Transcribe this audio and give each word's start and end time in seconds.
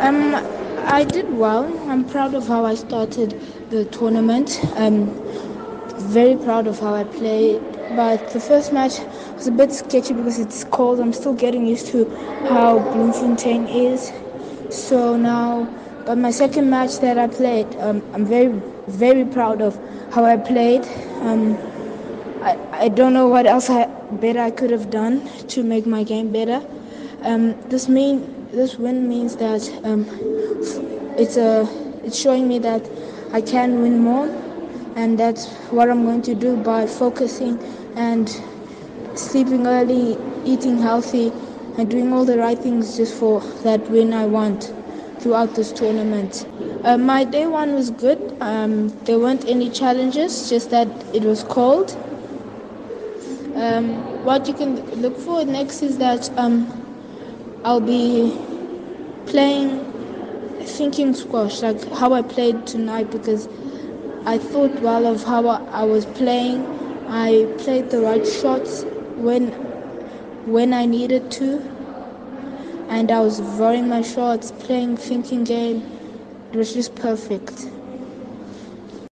Um, 0.00 0.34
I 0.86 1.04
did 1.04 1.36
well. 1.36 1.66
I'm 1.90 2.04
proud 2.04 2.34
of 2.34 2.46
how 2.46 2.64
I 2.64 2.76
started 2.76 3.40
the 3.70 3.84
tournament. 3.86 4.60
Um, 4.76 5.10
very 6.12 6.36
proud 6.36 6.68
of 6.68 6.78
how 6.78 6.94
I 6.94 7.02
played. 7.02 7.60
But 7.96 8.28
the 8.30 8.38
first 8.38 8.72
match 8.72 9.00
was 9.34 9.48
a 9.48 9.50
bit 9.50 9.72
sketchy 9.72 10.14
because 10.14 10.38
it's 10.38 10.62
cold. 10.64 11.00
I'm 11.00 11.12
still 11.12 11.34
getting 11.34 11.66
used 11.66 11.88
to 11.88 12.08
how 12.48 12.78
Bloemfontein 12.78 13.66
is. 13.66 14.12
So 14.70 15.16
now, 15.16 15.64
but 16.06 16.16
my 16.16 16.30
second 16.30 16.70
match 16.70 17.00
that 17.00 17.18
I 17.18 17.26
played, 17.26 17.66
um, 17.80 18.00
I'm 18.14 18.24
very, 18.24 18.48
very 18.86 19.24
proud 19.24 19.60
of 19.60 19.76
how 20.12 20.24
I 20.24 20.36
played. 20.36 20.84
Um, 21.22 21.58
I, 22.42 22.56
I 22.84 22.88
don't 22.88 23.14
know 23.14 23.26
what 23.26 23.46
else 23.46 23.68
I, 23.68 23.86
better 24.12 24.38
I 24.40 24.52
could 24.52 24.70
have 24.70 24.90
done 24.90 25.28
to 25.48 25.64
make 25.64 25.86
my 25.86 26.04
game 26.04 26.30
better. 26.30 26.64
Um, 27.22 27.60
this 27.68 27.88
mean 27.88 28.37
this 28.52 28.76
win 28.76 29.08
means 29.08 29.36
that 29.36 29.70
um, 29.84 30.06
it's 31.18 31.36
a 31.36 31.68
it's 32.04 32.18
showing 32.18 32.48
me 32.48 32.58
that 32.60 32.88
I 33.32 33.40
can 33.40 33.82
win 33.82 34.00
more, 34.00 34.28
and 34.96 35.18
that's 35.18 35.46
what 35.70 35.90
I'm 35.90 36.04
going 36.04 36.22
to 36.22 36.34
do 36.34 36.56
by 36.56 36.86
focusing 36.86 37.60
and 37.96 38.28
sleeping 39.14 39.66
early, 39.66 40.16
eating 40.44 40.78
healthy, 40.78 41.32
and 41.76 41.90
doing 41.90 42.12
all 42.12 42.24
the 42.24 42.38
right 42.38 42.58
things 42.58 42.96
just 42.96 43.18
for 43.18 43.40
that 43.62 43.88
win 43.90 44.12
I 44.12 44.26
want 44.26 44.72
throughout 45.18 45.54
this 45.54 45.72
tournament. 45.72 46.46
Uh, 46.84 46.96
my 46.96 47.24
day 47.24 47.46
one 47.46 47.74
was 47.74 47.90
good. 47.90 48.36
Um, 48.40 48.88
there 49.04 49.18
weren't 49.18 49.44
any 49.46 49.70
challenges, 49.70 50.48
just 50.48 50.70
that 50.70 50.88
it 51.14 51.24
was 51.24 51.42
cold. 51.42 51.96
Um, 53.56 54.24
what 54.24 54.46
you 54.46 54.54
can 54.54 54.76
look 55.02 55.16
for 55.18 55.44
next 55.44 55.82
is 55.82 55.98
that 55.98 56.30
um, 56.38 56.77
I'll 57.68 57.80
be 57.80 58.34
playing 59.26 59.84
thinking 60.62 61.12
squash, 61.12 61.60
like 61.60 61.84
how 61.92 62.14
I 62.14 62.22
played 62.22 62.66
tonight, 62.66 63.10
because 63.10 63.46
I 64.24 64.38
thought 64.38 64.80
well 64.80 65.06
of 65.06 65.22
how 65.24 65.46
I 65.46 65.84
was 65.84 66.06
playing. 66.06 66.64
I 67.08 67.46
played 67.58 67.90
the 67.90 68.00
right 68.00 68.26
shots 68.26 68.84
when 69.16 69.50
when 70.56 70.72
I 70.72 70.86
needed 70.86 71.30
to, 71.32 71.58
and 72.88 73.12
I 73.12 73.20
was 73.20 73.38
varying 73.38 73.86
my 73.86 74.00
shots, 74.00 74.50
playing 74.50 74.96
thinking 74.96 75.44
game. 75.44 75.82
It 76.50 76.56
was 76.56 76.72
just 76.72 76.94
perfect. 76.94 77.68